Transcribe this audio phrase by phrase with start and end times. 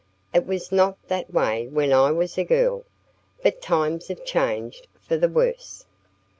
[0.33, 2.85] "It was not that way when I was a girl.
[3.43, 5.85] But times have changed for the worse."